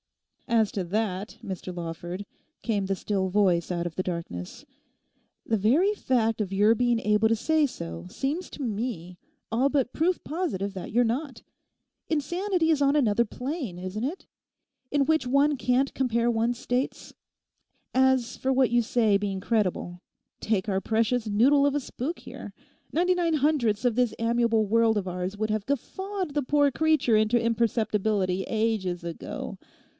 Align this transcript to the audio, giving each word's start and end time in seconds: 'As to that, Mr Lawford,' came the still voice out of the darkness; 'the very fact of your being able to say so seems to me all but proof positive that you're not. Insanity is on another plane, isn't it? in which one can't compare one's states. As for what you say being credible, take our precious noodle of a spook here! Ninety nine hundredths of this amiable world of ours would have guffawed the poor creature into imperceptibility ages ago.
'As 0.47 0.71
to 0.73 0.83
that, 0.83 1.37
Mr 1.45 1.73
Lawford,' 1.73 2.25
came 2.63 2.87
the 2.87 2.95
still 2.95 3.29
voice 3.29 3.71
out 3.71 3.85
of 3.85 3.95
the 3.95 4.03
darkness; 4.03 4.65
'the 5.45 5.57
very 5.57 5.93
fact 5.93 6.41
of 6.41 6.51
your 6.51 6.75
being 6.75 6.99
able 6.99 7.29
to 7.29 7.35
say 7.37 7.65
so 7.67 8.07
seems 8.09 8.49
to 8.49 8.63
me 8.63 9.17
all 9.51 9.69
but 9.69 9.93
proof 9.93 10.21
positive 10.23 10.73
that 10.73 10.91
you're 10.91 11.03
not. 11.05 11.43
Insanity 12.09 12.69
is 12.69 12.81
on 12.81 12.95
another 12.97 13.23
plane, 13.23 13.77
isn't 13.77 14.03
it? 14.03 14.25
in 14.89 15.05
which 15.05 15.25
one 15.27 15.55
can't 15.55 15.93
compare 15.93 16.29
one's 16.31 16.57
states. 16.57 17.13
As 17.93 18.35
for 18.35 18.51
what 18.51 18.71
you 18.71 18.81
say 18.81 19.17
being 19.17 19.39
credible, 19.39 20.01
take 20.41 20.67
our 20.67 20.81
precious 20.81 21.29
noodle 21.29 21.65
of 21.65 21.75
a 21.75 21.79
spook 21.79 22.19
here! 22.19 22.53
Ninety 22.91 23.13
nine 23.13 23.35
hundredths 23.35 23.85
of 23.85 23.95
this 23.95 24.15
amiable 24.17 24.65
world 24.65 24.97
of 24.97 25.07
ours 25.07 25.37
would 25.37 25.51
have 25.51 25.67
guffawed 25.67 26.33
the 26.33 26.41
poor 26.43 26.71
creature 26.71 27.15
into 27.15 27.39
imperceptibility 27.39 28.43
ages 28.47 29.03
ago. 29.03 29.57